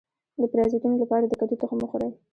[0.41, 2.11] د پرازیتونو لپاره د کدو تخم وخورئ